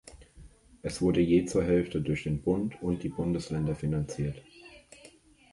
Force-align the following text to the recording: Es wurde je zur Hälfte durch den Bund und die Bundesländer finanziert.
Es 0.81 0.99
wurde 0.99 1.21
je 1.21 1.45
zur 1.45 1.63
Hälfte 1.63 2.01
durch 2.01 2.23
den 2.23 2.41
Bund 2.41 2.81
und 2.81 3.03
die 3.03 3.09
Bundesländer 3.09 3.75
finanziert. 3.75 4.41